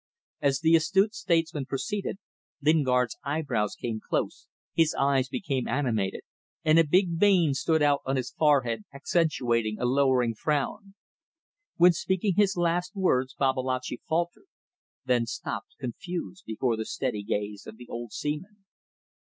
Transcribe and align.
As 0.41 0.61
the 0.61 0.75
astute 0.75 1.13
statesman 1.13 1.67
proceeded, 1.67 2.17
Lingard's 2.59 3.19
eyebrows 3.23 3.75
came 3.79 3.99
close, 3.99 4.47
his 4.73 4.95
eyes 4.95 5.29
became 5.29 5.67
animated, 5.67 6.21
and 6.65 6.79
a 6.79 6.83
big 6.83 7.09
vein 7.19 7.53
stood 7.53 7.83
out 7.83 8.01
on 8.03 8.15
his 8.15 8.31
forehead, 8.31 8.83
accentuating 8.91 9.77
a 9.79 9.85
lowering 9.85 10.33
frown. 10.33 10.95
When 11.75 11.91
speaking 11.93 12.33
his 12.35 12.57
last 12.57 12.95
words 12.95 13.35
Babalatchi 13.35 14.01
faltered, 14.09 14.47
then 15.05 15.27
stopped, 15.27 15.75
confused, 15.79 16.45
before 16.47 16.75
the 16.75 16.85
steady 16.85 17.21
gaze 17.21 17.67
of 17.67 17.77
the 17.77 17.85
old 17.87 18.11
seaman. 18.11 18.65